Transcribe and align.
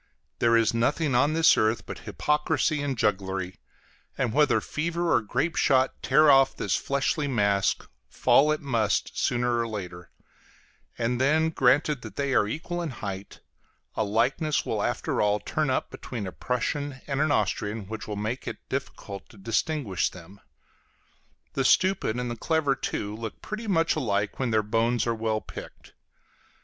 There 0.39 0.57
is 0.57 0.73
nothing 0.73 1.13
on 1.13 1.33
this 1.33 1.55
earth 1.55 1.85
but 1.85 1.99
hypocrisy 2.09 2.81
and 2.81 2.97
jugglery; 2.97 3.57
and 4.17 4.33
whether 4.33 4.59
fever 4.59 5.13
or 5.13 5.21
grape 5.21 5.55
shot 5.55 6.01
tear 6.01 6.31
off 6.31 6.55
this 6.57 6.75
fleshly 6.75 7.27
mask, 7.27 7.87
fall 8.09 8.51
it 8.51 8.61
must 8.61 9.15
sooner 9.15 9.59
or 9.59 9.67
later: 9.67 10.09
and 10.97 11.21
then, 11.21 11.51
granted 11.51 12.01
that 12.01 12.15
they 12.15 12.33
are 12.33 12.47
equal 12.47 12.81
in 12.81 12.89
height, 12.89 13.41
a 13.93 14.03
likeness 14.03 14.65
will 14.65 14.81
after 14.81 15.21
all 15.21 15.39
turn 15.39 15.69
up 15.69 15.91
between 15.91 16.25
a 16.25 16.31
Prussian 16.31 16.99
and 17.05 17.21
an 17.21 17.31
Austrian 17.31 17.85
which 17.85 18.07
will 18.07 18.15
make 18.15 18.47
it 18.47 18.67
difficult 18.69 19.29
to 19.29 19.37
distinguish 19.37 20.09
them. 20.09 20.41
The 21.53 21.63
stupid 21.63 22.15
and 22.19 22.31
the 22.31 22.35
clever, 22.35 22.73
too, 22.73 23.15
look 23.15 23.39
pretty 23.43 23.67
much 23.67 23.95
alike 23.95 24.39
when 24.39 24.49
their 24.49 24.63
bones 24.63 25.05
are 25.05 25.13
well 25.13 25.41
picked. 25.41 25.93